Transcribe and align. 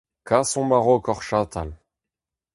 Kasomp 0.27 0.71
a-raok 0.77 1.05
hor 1.09 1.21
chatal! 1.27 1.69